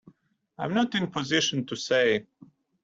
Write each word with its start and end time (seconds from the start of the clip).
I'm 0.57 0.73
not 0.73 0.95
in 0.95 1.03
a 1.03 1.07
position 1.19 1.63
to 1.67 1.75
say. 1.75 2.25